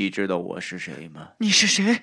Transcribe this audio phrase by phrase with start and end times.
[0.00, 1.28] 你知道我是谁吗？
[1.36, 2.00] 你是谁？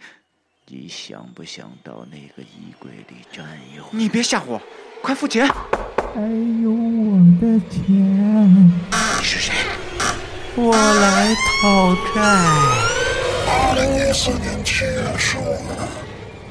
[0.68, 3.44] 你想不想到那个衣柜里占
[3.76, 3.84] 有？
[3.90, 4.62] 你别吓我，
[5.02, 5.48] 快付钱！
[5.48, 6.22] 还
[6.62, 9.52] 有我的钱，你是谁？
[10.56, 12.22] 我来讨债。
[13.48, 15.82] 二零一四年七月十五日，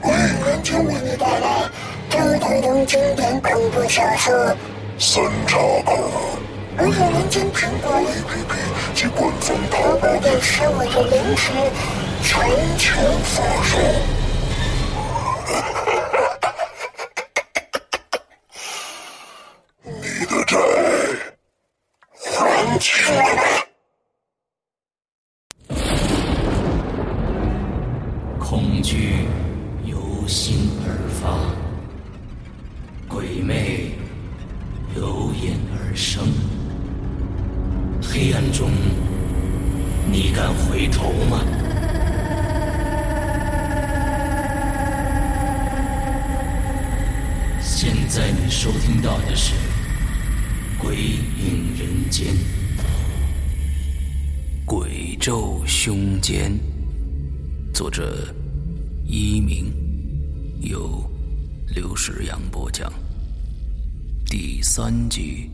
[0.01, 1.71] 鬼影人间为你带来
[2.11, 4.35] 周德东经典恐怖小说
[4.99, 6.41] 《三岔口》。
[6.77, 8.55] 鬼影人间苹果 APP
[8.95, 11.51] 及官方淘宝店十五日零食
[12.23, 12.37] 全
[12.77, 12.93] 球
[13.25, 13.79] 发售。
[19.85, 20.59] 你的债
[22.13, 23.43] 还清了吗？
[28.39, 29.27] 恐惧
[29.87, 31.25] 由心而发，
[33.09, 33.93] 鬼魅
[34.95, 36.36] 由眼而生。
[38.53, 38.71] 中，
[40.11, 41.45] 你敢回头吗？
[47.61, 49.55] 现在你收听到的是
[50.79, 52.35] 《鬼影人间》，
[54.65, 56.59] 鬼咒凶间。
[57.75, 58.35] 作者：
[59.05, 59.73] 一鸣，
[60.61, 61.05] 由
[61.75, 62.91] 刘世阳播讲。
[64.25, 65.51] 第三集。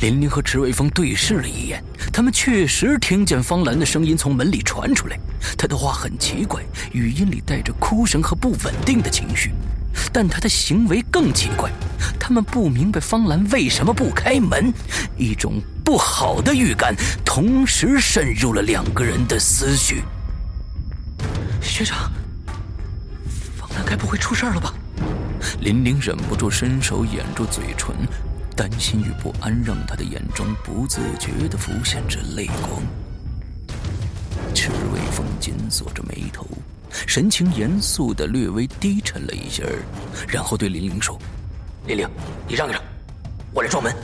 [0.00, 5.20] 林林和池伟峰对视了一眼，他们确实听见方兰的声音从门里传出来。
[5.58, 6.62] 他的话很奇怪，
[6.92, 9.52] 语音里带着哭声和不稳定的情绪，
[10.10, 11.70] 但他的行为更奇怪。
[12.18, 14.72] 他们不明白方兰为什么不开门，
[15.18, 20.02] 一种不好的预感同时渗入了两个人的思绪。
[21.60, 22.10] 学长，
[23.58, 24.72] 方兰该不会出事了吧？
[25.60, 27.94] 林玲忍不住伸手掩住嘴唇。
[28.60, 32.82] 担心与不安让他的眼中不自觉地浮现着泪光。
[34.54, 36.46] 赤微风紧锁着眉头，
[37.06, 39.64] 神情严肃的略微低沉了一下，
[40.28, 41.18] 然后对林玲说
[41.88, 42.06] ：“林玲，
[42.46, 42.82] 你让一让，
[43.54, 43.96] 我来撞门。”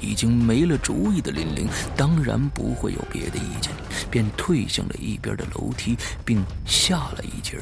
[0.00, 3.70] 已经没了主意的林玲当然不会有别的意见，
[4.10, 7.58] 便退向了一边的楼梯，并下了一截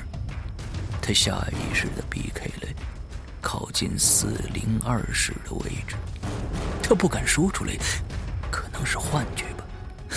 [1.03, 2.73] 他下意识的避开了。
[3.41, 5.97] 靠近四零二室的位置，
[6.83, 7.73] 他不敢说出来，
[8.51, 9.65] 可能是幻觉吧。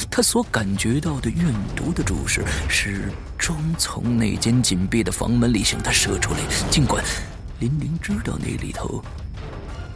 [0.10, 6.40] 他所感觉到的怨毒的注视，始终从那间紧闭的房门里向他射出来。
[6.70, 7.04] 尽管
[7.60, 9.04] 林玲知道那里头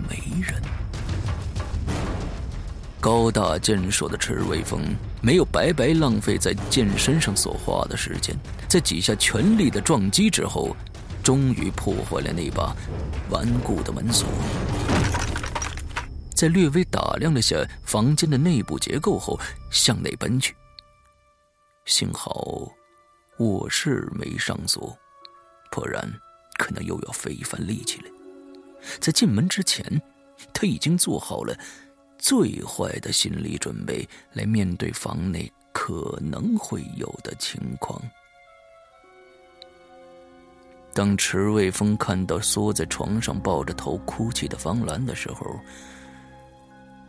[0.07, 0.61] 没人，
[3.01, 4.81] 高大健硕的赤卫风
[5.21, 8.35] 没有白白浪费在剑身上所花的时间，
[8.67, 10.75] 在几下全力的撞击之后。
[11.27, 12.73] 终于破坏了那把
[13.29, 14.29] 顽固的门锁，
[16.33, 19.37] 在略微打量了下房间的内部结构后，
[19.69, 20.55] 向内奔去。
[21.83, 22.71] 幸好
[23.39, 24.97] 卧室没上锁，
[25.69, 26.09] 不然
[26.57, 28.09] 可能又要费一番力气了。
[29.01, 30.01] 在进门之前，
[30.53, 31.53] 他已经做好了
[32.17, 38.01] 最坏的心理准备，来面对房内可能会有的情况。
[40.97, 45.55] 当池卫峰看到缩在床上抱着头哭泣的方兰的时候，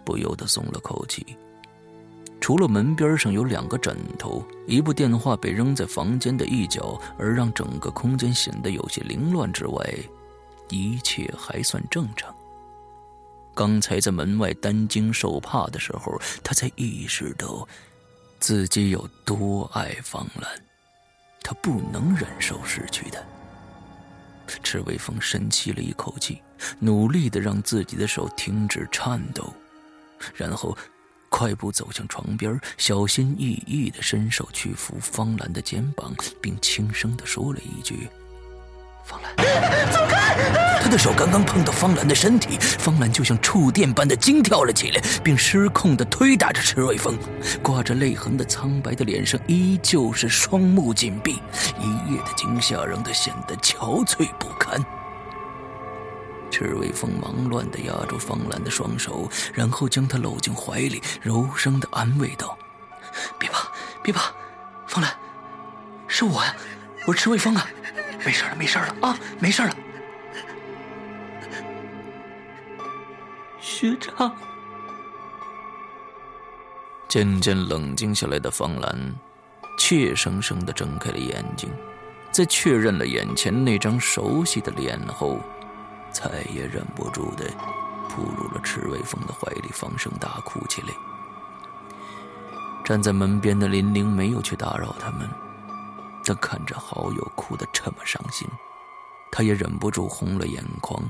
[0.05, 1.25] 不由得松了口气。
[2.39, 9.83] 除了门边上有两个枕头，一部电话被扔在房间的一角，而让整个空间显得有些凌乱之外，
[10.69, 12.31] 一切还算正常。
[13.55, 17.67] 刚才在门外担惊受怕的时候，他才意识到
[18.39, 20.63] 自己有多爱方兰，
[21.43, 23.19] 他不能忍受失去他。
[24.63, 26.41] 赤微风深吸了一口气，
[26.79, 29.53] 努力的让自己的手停止颤抖，
[30.35, 30.77] 然后
[31.29, 38.09] 快步走向床边，小心翼翼的伸手去扶方兰的肩膀，并轻声的说了一句
[39.09, 39.35] ：“方兰，
[39.91, 40.37] 走开！”
[40.83, 47.17] 他的手刚刚碰到方兰的身体，方兰就像触电般的惊跳了起来，并失控的推打着池瑞峰。
[47.63, 51.41] 挂着泪痕的苍白的脸上依旧是双目紧闭，
[51.81, 54.79] 一夜的惊吓让他显得憔悴不堪。
[56.51, 62.57] 池瑞峰忙乱的压住方兰的双手，然后将她搂进怀里，柔声的安慰道
[63.39, 63.69] ：“别怕，
[64.03, 64.33] 别怕，
[64.87, 65.11] 方兰，
[66.07, 66.55] 是我呀，
[67.07, 67.67] 我是池卫峰啊，
[68.29, 69.73] 没事了，没事了啊，没事了。”
[73.59, 74.31] 学长，
[77.09, 79.15] 渐渐冷静下来的方兰，
[79.79, 81.71] 怯生生的睁开了眼睛，
[82.31, 85.41] 在确认了眼前那张熟悉的脸后，
[86.13, 87.47] 再也忍不住的
[88.11, 90.89] 扑入了池卫峰的怀里，放声大哭起来。
[92.85, 95.27] 站在门边的林玲没有去打扰他们，
[96.29, 98.47] 但看着好友哭得这么伤心，
[99.33, 101.03] 他也忍不住红了眼眶，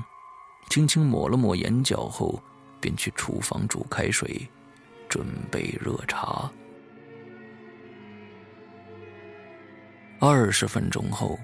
[0.69, 2.41] 轻轻抹了抹眼角后，
[2.79, 4.49] 便去厨房煮开水，
[5.09, 6.49] 准备热茶。
[10.21, 11.37] 二十分钟后。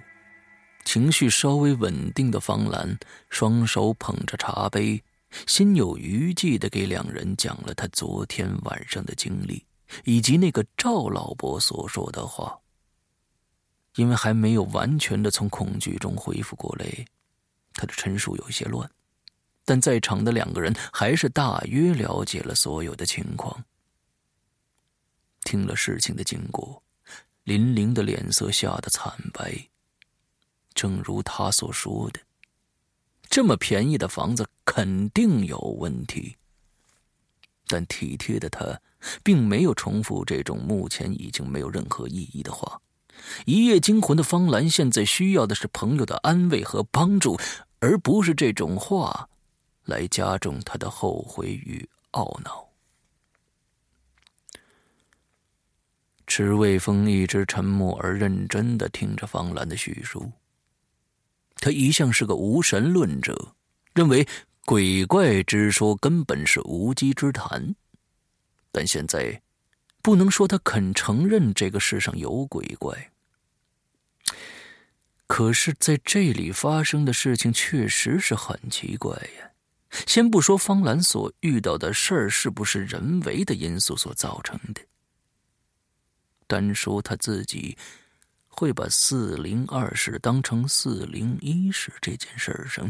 [0.86, 2.98] 情绪稍微稳定的方兰，
[3.30, 5.04] 双手捧着茶杯，
[5.48, 9.66] 心有余悸的给两人讲了他昨天晚上的经历，
[10.06, 12.58] 以及那个赵老伯所说的话。
[13.96, 16.86] 因为还没有完全的从恐惧中恢复过来，
[17.74, 18.90] 他的陈述有些乱，
[19.64, 23.64] 但在场的两个人还是大约了解了所有的情况。
[25.44, 26.82] 听了事情的经过，
[27.44, 29.70] 林玲的脸色吓得惨白。
[30.74, 32.20] 正如他所说的，
[33.30, 36.36] 这么便宜的房子肯定有问题。
[37.68, 38.82] 但体贴的他，
[39.24, 42.82] 并没有重复这种目前已经没有任何意义的话。
[43.46, 47.40] 一夜惊魂的方兰，现在需要的是朋友的安慰和帮助，
[47.80, 49.30] 而不是这种话
[49.84, 52.68] 来加重他的后悔与懊恼。
[56.28, 60.32] 池卫峰一直沉默而认真的听着方兰的叙述。
[61.58, 63.54] 他一向是个无神论者，
[63.94, 64.28] 认为
[64.66, 67.76] 鬼怪之说根本是无稽之谈。
[68.72, 69.42] 但现在，
[70.06, 73.12] 不能说他肯承认这个世上有鬼怪。
[75.26, 79.50] 可是，在这里发生的事情确实是很奇怪呀。
[80.06, 84.82] 先不说方兰所遇到的事儿是不是人为的因素所造成的，
[86.46, 87.76] 单说他自己。
[88.48, 92.90] 会把四零二室当成四零一室这件事儿上，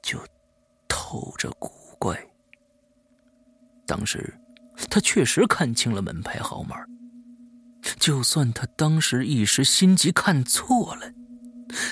[0.00, 0.18] 就
[0.88, 2.16] 透着古怪。
[3.86, 4.32] 当时
[4.90, 6.76] 他确实看清了门牌号码，
[7.98, 11.12] 就算他当时一时心急看错了，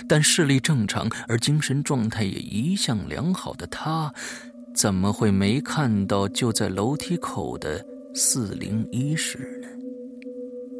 [0.09, 4.13] 但视力正常而精神状态也一向良好的他，
[4.75, 7.85] 怎么会没看到就在楼梯口的
[8.15, 9.69] 四零一室呢？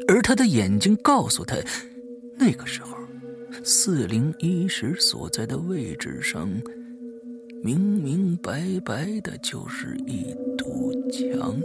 [0.07, 1.57] 而他的眼睛告诉他，
[2.39, 2.97] 那个时候，
[3.63, 6.51] 四零一室所在的位置上，
[7.63, 11.57] 明明白白的就是一堵墙。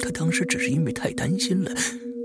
[0.00, 1.72] 他当时只是因为太担心了，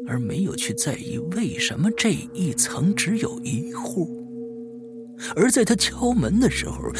[0.08, 4.24] 而没有去在意为什么这一层只有一户。
[5.36, 6.92] 而在他敲门的时候，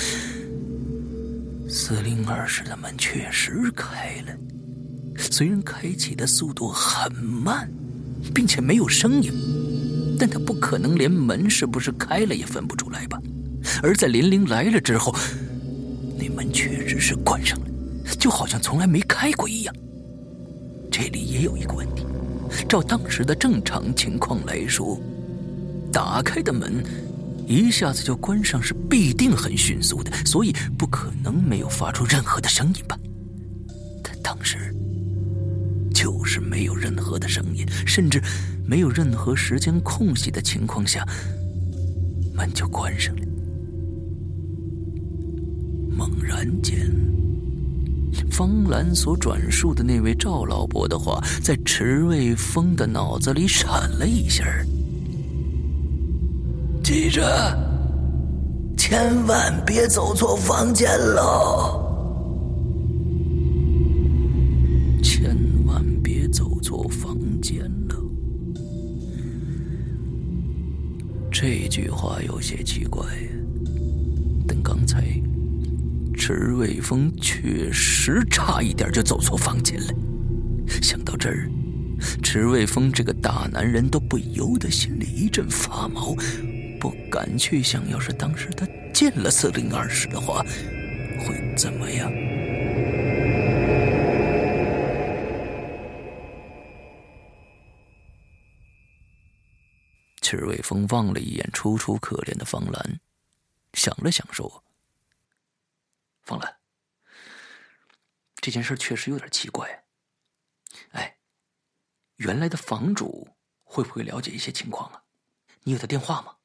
[1.68, 4.38] 四零二室的门确实开了。
[5.18, 7.70] 虽然开启的速度很慢，
[8.34, 9.32] 并且没有声音，
[10.20, 13.20] 但他不可能连门是不是开了也分不出来吧？
[13.82, 15.14] 而在林玲来了之后，
[16.18, 17.66] 那门确实是关上了，
[18.20, 19.76] 就好像从来没开过一样。
[20.98, 22.06] 这里也有一个问题：
[22.70, 24.98] 照当时的正常情况来说，
[25.92, 26.82] 打开的门
[27.46, 32.98] 一下子就关上是必定很迅速的，所以不可能没有发出任何的声音吧？
[34.02, 34.74] 但当时。
[35.94, 38.22] 就是没有任何的声音，甚至
[38.66, 41.06] 没有任何时间空隙的情况下，
[42.34, 43.22] 门就关上了。
[45.90, 46.90] 猛然间，
[48.36, 54.44] 方兰所转述的那位赵老伯的话，在池卫峰的脑子里闪了一下
[56.84, 57.24] 记着，
[58.78, 61.82] 千万别走错房间喽。
[65.02, 65.34] 千
[65.66, 67.96] 万别走错房间了
[71.32, 73.06] 这句话有些奇怪，
[74.46, 75.06] 但刚才
[76.28, 79.94] 池卫峰确实差一点就走错房间了。
[80.82, 81.48] 想到这儿，
[82.24, 86.16] 池卫峰这个大男人都不由得心里一阵发毛，
[86.80, 90.44] 不敢去想，要是当时他进了四零二室的话，
[91.20, 92.12] 会怎么样。
[100.24, 103.00] 池卫峰望了一眼楚楚可怜的方兰，
[103.74, 104.64] 想了想说
[106.26, 106.58] ：“方兰，
[108.38, 109.86] 这件事确实有点奇怪。
[110.92, 111.18] 哎，
[112.16, 113.30] 原来的房主
[113.64, 115.04] 会不会了解一些情况啊？
[115.64, 116.36] 你有他电话吗？”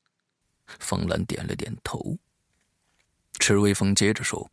[0.79, 2.19] 方兰点了点头。
[3.39, 4.51] 池卫峰接着说：“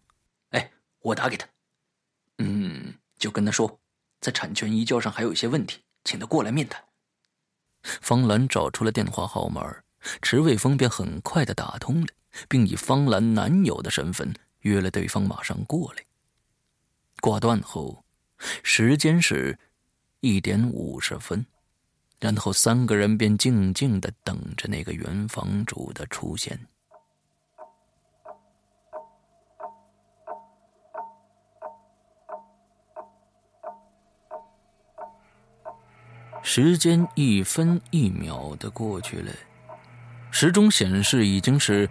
[0.52, 1.48] 哎，我打给他。
[2.38, 3.80] 嗯，就跟他说，
[4.22, 6.84] 在产权移交上还有一些问题，请他过来面谈。”
[7.84, 9.84] 方兰找出了电话号码，
[10.22, 12.08] 池卫峰便很快的打通了，
[12.48, 16.04] 并以方兰男友的身份约了对方马上过来。
[17.20, 18.04] 挂断后，
[18.64, 19.58] 时间是
[20.20, 21.46] 一点五十分，
[22.20, 26.60] 然后三个人便静静的等着那个原房主的出现。
[36.44, 39.34] 时间一分一秒的过去了，
[40.32, 41.90] 时钟显示已经是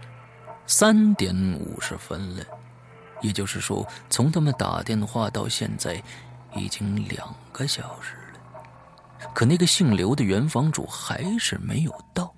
[0.66, 2.44] 三点五十分了，
[3.22, 6.02] 也就是说，从他们打电话到现在，
[6.54, 8.60] 已经两个小时了。
[9.34, 12.32] 可那个姓刘的原房主还是没有到。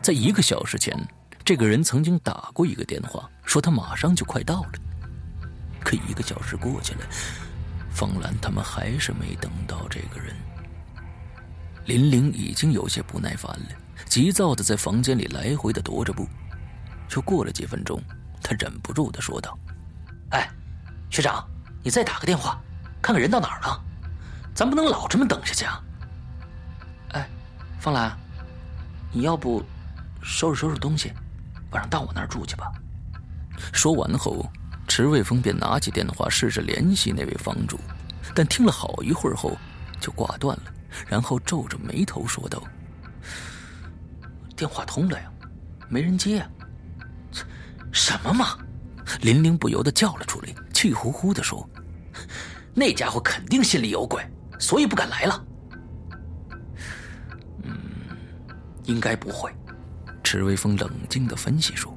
[0.00, 0.96] 在一个小时前，
[1.44, 4.72] 这个人曾经打过一个电话，说他马上就快到了。
[5.80, 7.00] 可一个小时过去了，
[7.90, 10.34] 方兰他们还是没等到这个人。
[11.86, 13.68] 林玲已经有些不耐烦了，
[14.06, 16.26] 急躁的在房间里来回的踱着步。
[17.14, 18.02] 又过了几分钟，
[18.42, 19.58] 他忍不住的说道
[20.30, 20.48] ：“哎，
[21.10, 21.46] 学长，
[21.82, 22.60] 你再打个电话，
[23.00, 23.80] 看看人到哪儿了。
[24.54, 25.82] 咱不能老这么等下去啊。”
[27.12, 27.28] 哎，
[27.78, 28.16] 方兰，
[29.12, 29.64] 你要不
[30.22, 31.12] 收拾收拾东西，
[31.70, 32.72] 晚上到我那儿住去吧。
[33.72, 34.50] 说完后，
[34.88, 37.78] 池卫峰便拿起电话试着联系那位房主，
[38.34, 39.56] 但听了好一会儿后，
[40.00, 40.64] 就挂断了。
[41.08, 42.62] 然后皱着眉头说道
[44.56, 45.28] ：“电话通了呀，
[45.88, 46.48] 没人接啊！
[47.92, 48.56] 什么嘛！”
[49.22, 51.68] 林玲不由得叫了出来，气呼呼的说
[52.74, 54.22] ：“那家伙肯定心里有鬼，
[54.58, 55.44] 所以不敢来了。
[57.62, 57.76] ”“嗯，
[58.84, 59.50] 应该不会。”
[60.22, 61.96] 池微风冷静的分析说：“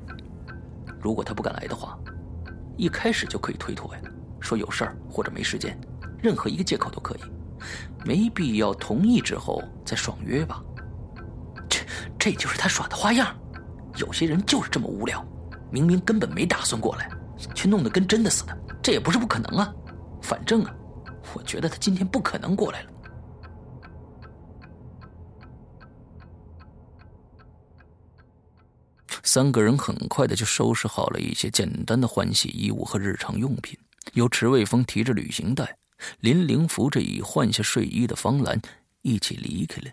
[1.01, 1.97] 如果他不敢来的话，
[2.77, 4.01] 一开始就可以推脱呀，
[4.39, 5.79] 说有事儿或者没时间，
[6.21, 7.19] 任何一个借口都可以。”
[8.05, 10.63] 没必要同意之后再爽约吧？
[11.67, 11.79] 这
[12.17, 13.35] 这就是他耍的花样。
[13.97, 15.25] 有些人就是这么无聊，
[15.71, 17.09] 明明根本没打算过来，
[17.55, 18.57] 却弄得跟真的似的。
[18.81, 19.73] 这也不是不可能啊。
[20.21, 20.73] 反正啊，
[21.33, 22.91] 我觉得他今天不可能过来了。
[29.23, 33.77] 三个人很快的就收拾好了一些简单的换洗衣物和日常用品，
[34.13, 35.77] 由池卫峰提着旅行袋。
[36.19, 38.61] 林玲扶着已换下睡衣的方兰，
[39.01, 39.91] 一起离开了。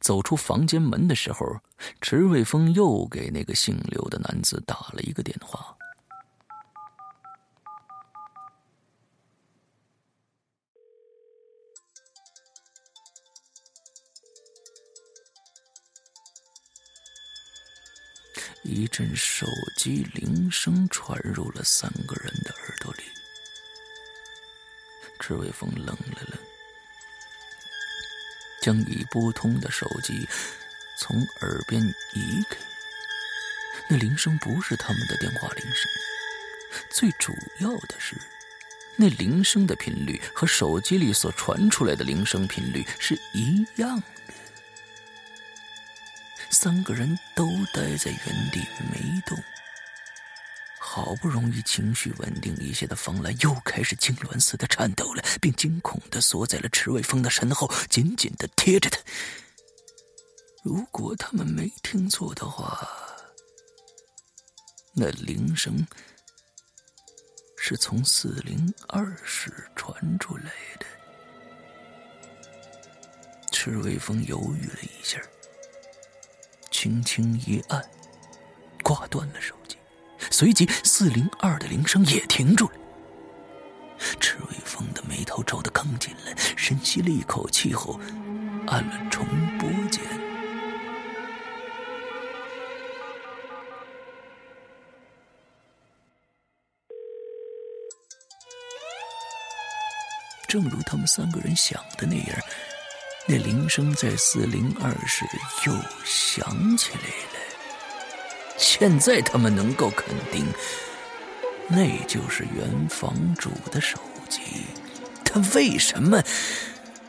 [0.00, 1.46] 走出房间门的时候，
[2.00, 5.76] 池瑞峰又给那个姓刘的男子打了一个电话。
[18.64, 19.46] 一阵手
[19.78, 23.04] 机铃声传入了三个人的耳朵里。
[25.20, 26.55] 池伟峰愣了愣，
[28.66, 30.28] 将已拨通的手机
[30.98, 31.80] 从耳边
[32.14, 32.56] 移开。
[33.88, 35.88] 那铃声不是他们的电话铃声，
[36.90, 38.16] 最主要的是，
[38.96, 44.34] 那铃声的频率和手机里所传出来的铃声频率是一样的。
[46.50, 48.58] 三个人都待在原地
[48.90, 49.40] 没动。
[50.96, 58.98] 好不容易情绪稳定一些的方兰又开始痉挛似的颤抖了，并惊恐的缩在了池卫峰的身后，紧紧的贴着他。
[60.64, 62.88] 如果他们没听错的话，
[64.94, 65.86] 那铃声
[67.58, 70.86] 是从四零二室传出来的。
[73.52, 75.20] 池卫峰犹豫了一下，
[76.70, 77.86] 轻轻一按，
[78.82, 79.54] 挂断了手。
[80.38, 82.72] 随即，四零二的铃声也停住了。
[84.20, 87.98] 池卫峰的眉头皱得更紧了，深吸了一口气后，
[88.66, 89.26] 按了重
[89.58, 90.04] 拨键。
[100.46, 102.38] 正如他们三个人想的那样，
[103.26, 105.24] 那铃声在四零二室
[105.64, 105.72] 又
[106.04, 107.35] 响起来了。
[108.58, 110.46] 现在他们能够肯定，
[111.68, 113.98] 那就是原房主的手
[114.28, 114.40] 机。
[115.24, 116.22] 他为什么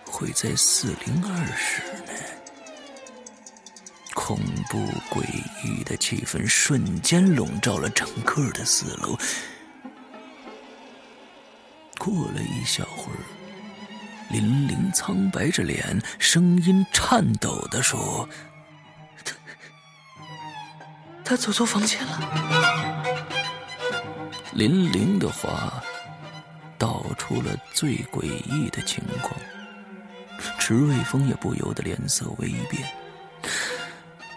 [0.06, 2.13] 会在四零二室呢？
[4.13, 4.38] 恐
[4.70, 5.24] 怖诡
[5.63, 9.18] 异的气氛瞬间笼罩了整个的四楼。
[11.98, 13.24] 过了一小会儿，
[14.30, 18.27] 林玲苍白着脸，声音颤抖的说。
[21.28, 22.22] 他走错房间了。
[24.54, 25.84] 林玲的话
[26.78, 29.38] 道出了最诡异的情况，
[30.58, 32.90] 池卫峰也不由得脸色微变，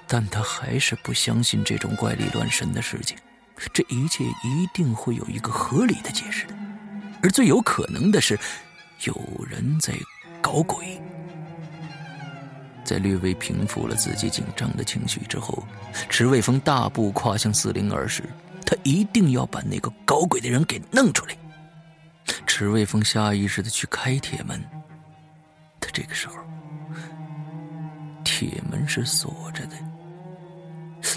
[0.08, 3.16] 但他还是不相信这种怪力乱神的事情。
[3.72, 6.54] 这一切一定会有一个合理的解释的，
[7.22, 8.36] 而最有可能的是，
[9.04, 9.14] 有
[9.48, 9.94] 人在
[10.42, 11.00] 搞鬼。
[12.90, 15.62] 在略微平复了自己紧张的情绪之后，
[16.08, 18.24] 池卫峰大步跨向四零二室，
[18.66, 21.36] 他一定要把那个搞鬼的人给弄出来。
[22.48, 24.60] 池卫峰下意识的去开铁门，
[25.78, 26.34] 他这个时候，
[28.24, 29.76] 铁门是锁着的。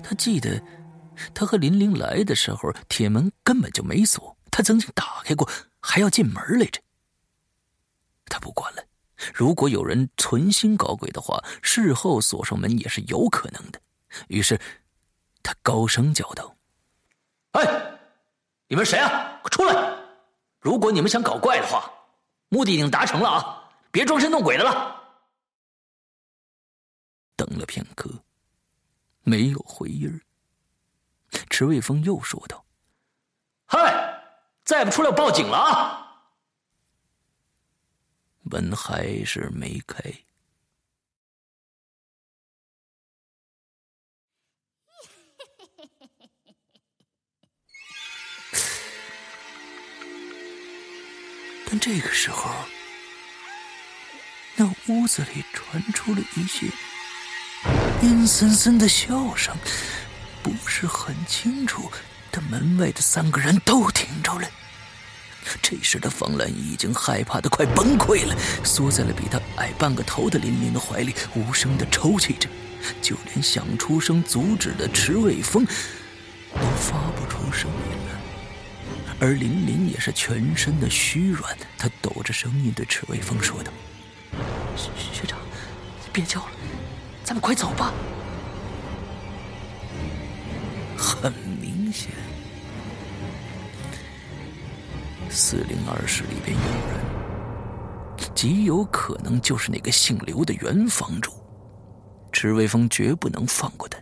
[0.03, 0.61] 他记得。
[1.33, 5.49] 他和林玲来的时候，铁门根本就没锁，他曾经打开过，
[5.79, 6.79] 还要进门来着。
[8.25, 8.83] 他不管了，
[9.33, 13.79] 如果有人存心搞鬼的话，事后锁上门也是有可能的。
[14.27, 14.59] 于是，
[15.41, 16.55] 他高声叫道
[17.53, 17.61] ：“哎，
[18.67, 19.39] 你们谁啊？
[19.41, 19.97] 快出来！
[20.59, 21.91] 如果你们想搞怪的话，
[22.49, 25.01] 目的已经达成了啊，别装神弄鬼的了。”
[27.35, 28.09] 等了片刻，
[29.23, 30.21] 没有回音
[31.49, 32.63] 池卫峰又说道
[33.65, 34.23] ：“嗨，
[34.63, 35.99] 再不出来，我报警了啊！”
[38.53, 39.97] 门还是没开。
[51.65, 52.51] 但这个时候，
[54.55, 56.67] 那屋子里传出了一些
[58.03, 59.57] 阴森森的笑声。
[60.43, 61.91] 不是很清楚，
[62.29, 64.47] 但门外的三个人都听着了。
[65.61, 72.49] 这时的方兰已经害怕的快崩溃了，缩在了比他矮半个头的林林的怀里，无声的抽泣着，
[73.01, 78.19] 就连想出声阻止的池卫峰都发不出声音了。
[79.19, 83.71] 而林林也是全身的虚软，他抖着声音对池卫峰说道
[84.75, 85.39] ：“学学长，
[86.11, 86.51] 别叫了，
[87.23, 87.93] 咱们快走吧。”
[90.97, 91.31] 很
[91.61, 92.11] 明显，
[95.35, 101.31] 四零二室里边有人，极有可能就是那个姓刘的原房主。
[102.31, 103.97] 池微风绝不能放过他。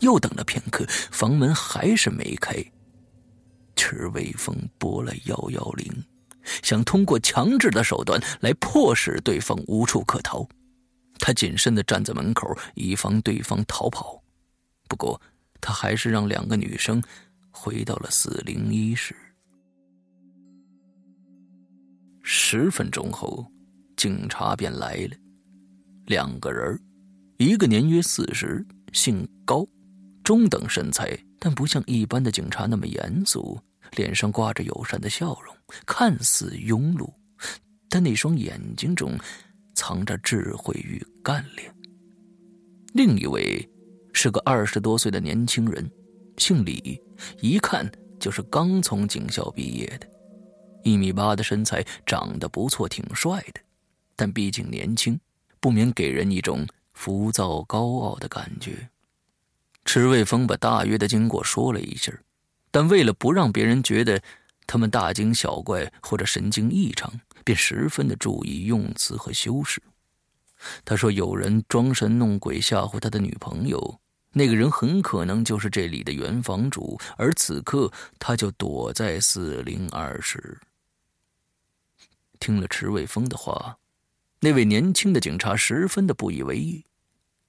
[0.00, 2.54] 又等了片刻，房门还是没开。
[3.76, 6.04] 池微风拨了幺幺零，
[6.62, 10.48] 想通过强制的手段来迫使对方无处可逃。
[11.18, 14.22] 他谨慎的站在门口，以防对方逃跑。
[14.88, 15.20] 不过。
[15.64, 17.00] 他还是让两个女生
[17.52, 19.14] 回到了四零一室。
[22.22, 23.46] 十分钟后，
[23.96, 25.16] 警察便来了，
[26.06, 26.80] 两个人，
[27.38, 29.66] 一个年约四十，姓高，
[30.24, 33.58] 中等身材，但不像一般的警察那么严肃，
[33.96, 35.54] 脸上挂着友善的笑容，
[35.84, 37.12] 看似庸碌，
[37.88, 39.18] 但那双眼睛中
[39.74, 41.74] 藏着智慧与干练。
[42.94, 43.68] 另一位。
[44.14, 45.90] 是个二十多岁的年轻人，
[46.36, 47.00] 姓李，
[47.40, 50.06] 一看就是刚从警校毕业的，
[50.82, 53.60] 一米八的身材，长得不错，挺帅的，
[54.16, 55.18] 但毕竟年轻，
[55.60, 58.88] 不免给人一种浮躁高傲的感觉。
[59.84, 62.12] 池卫峰把大约的经过说了一下，
[62.70, 64.22] 但为了不让别人觉得
[64.66, 67.12] 他们大惊小怪或者神经异常，
[67.44, 69.82] 便十分的注意用词和修饰。
[70.84, 73.98] 他说：“有人装神弄鬼吓唬他的女朋友。”
[74.34, 80.58] 那个人很可能就是这里的原房主，而此刻他就躲在四零二室。
[82.42, 83.78] 听了池卫峰的话，
[84.40, 86.84] 那位年轻的警察十分的不以为意。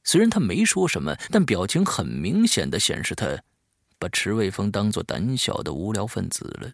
[0.03, 3.41] 虽然他没说什么，但表情很明显的显示他
[3.97, 6.71] 把池卫峰当做胆小的无聊分子了。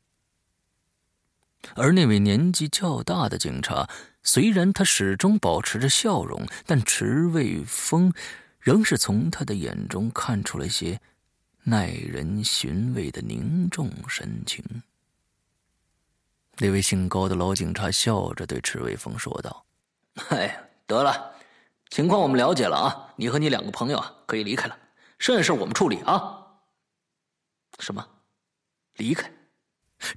[1.75, 3.89] 而那位年纪较大的警察，
[4.21, 8.13] 虽然他始终保持着笑容，但池卫峰。
[8.62, 10.99] 仍是从他的眼中看出了些
[11.63, 14.62] 耐人寻味的凝重神情。
[16.62, 19.65] 那位姓高的老警察笑着对池卫峰说道
[20.30, 21.34] ：“哎，得了，
[21.89, 24.78] 情况我们了解了啊，你和你两个朋友啊可以离开了，
[25.17, 26.36] 剩下事我们处理啊。”
[27.80, 28.06] 什么？
[28.95, 29.32] 离开？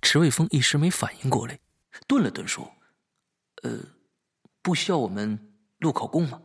[0.01, 1.61] 池卫峰一时没反应过来，
[2.09, 2.73] 顿了顿说
[3.63, 3.79] ：“呃，
[4.63, 6.43] 不需要我们录口供吗？”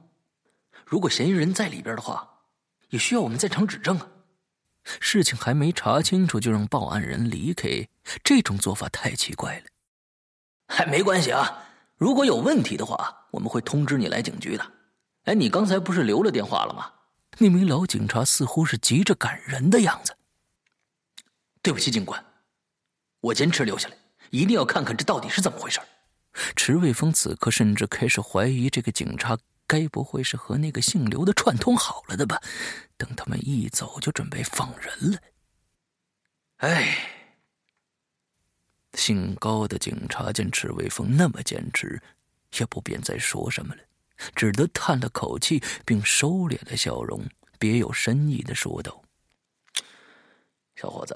[0.85, 2.41] 如果嫌疑人在里边的话，
[2.89, 4.07] 也需要我们在场指证啊。
[4.83, 7.89] 事情还没查清楚就让报案人离开，
[8.23, 9.65] 这种做法太奇怪了。
[10.67, 11.63] 还没关系啊，
[11.95, 14.71] 如果有问题的话，我们会通知你来警局的。
[15.23, 16.91] 哎，你刚才不是留了电话了吗？
[17.39, 20.15] 那名老警察似乎是急着赶人的样子。
[21.61, 22.23] 对不起，警官，
[23.21, 23.97] 我坚持留下来，
[24.29, 25.79] 一定要看看这到底是怎么回事。
[26.55, 29.37] 池卫峰此刻甚至开始怀疑这个警察。
[29.69, 32.41] 该不会是和那个姓刘的串通好了的吧？
[32.95, 35.17] 等他们一走，就准备放人了。
[36.59, 37.16] 哎，
[38.97, 42.01] 姓高的警察见赤卫峰那么坚持，
[42.59, 43.81] 也不便再说什么了，
[44.35, 47.23] 只得叹了口气，并收敛了笑容，
[47.59, 49.03] 别有深意的说道
[50.75, 51.15] ：“小伙子，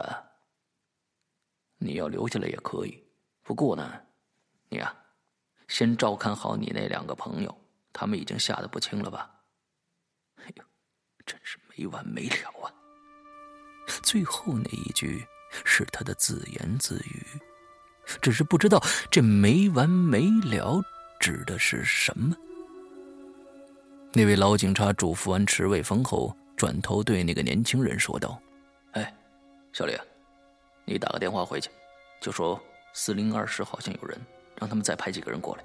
[1.79, 3.03] 你要留下来也可以，
[3.41, 3.99] 不过呢，
[4.69, 4.95] 你啊，
[5.67, 9.41] 先照看好你那两个朋友，他们已经吓得不轻了吧？
[10.35, 10.63] 哎呦，
[11.25, 12.71] 真是没完没了啊！”
[14.03, 15.25] 最后那一句
[15.65, 17.25] 是他的自言自语，
[18.21, 20.81] 只是不知道这没完没了
[21.19, 22.35] 指的是什么。
[24.13, 28.37] 那位老警察嘱咐完池卫峰后，转头对那个年轻人说道
[28.93, 29.13] ：“哎，
[29.71, 29.97] 小李，
[30.83, 31.69] 你打个电话回去，
[32.19, 32.59] 就说
[32.93, 34.19] 四零二室好像有人，
[34.59, 35.63] 让他们再派几个人过来。”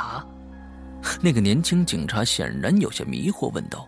[0.00, 0.26] 啊？
[1.20, 3.86] 那个年轻警察显然有些迷惑，问道：“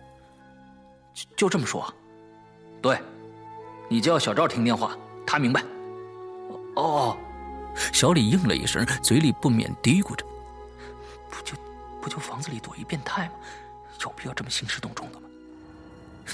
[1.13, 1.91] 就就这么说？”
[2.81, 2.97] 对，
[3.89, 4.95] 你叫小赵听电话，
[5.25, 5.63] 他明白。
[6.79, 7.17] 哦，
[7.91, 10.25] 小李应了一声，嘴里不免嘀咕着
[11.29, 11.53] ：“不就
[12.01, 13.31] 不就房子里躲一变态吗？
[14.01, 15.27] 有必要这么兴师动众的吗？”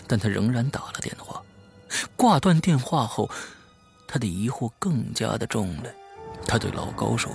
[0.08, 1.42] 但他仍然打了电话。
[2.16, 3.30] 挂断电话后，
[4.08, 5.90] 他的疑惑更加的重了。
[6.48, 7.32] 他对老高说：“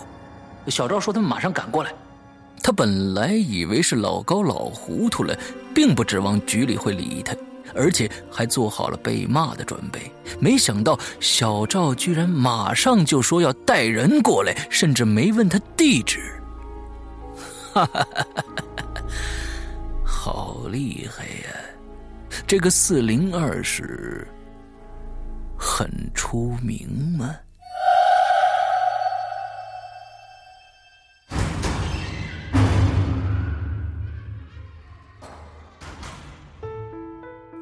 [0.68, 1.92] 小赵说他们马上赶过来。”
[2.62, 5.36] 他本来以为是老高老糊涂了，
[5.74, 7.34] 并不指望局里会理他。
[7.74, 16.20] 而且还做好了被骂的准备，没想到小赵居然马上就说要带人过来，甚至没问他地址。
[17.72, 19.02] 哈哈哈哈哈！
[20.04, 21.56] 好厉害呀！
[22.46, 24.26] 这个四零二室
[25.56, 27.36] 很出名吗？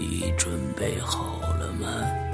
[0.00, 2.29] 你准备好了吗？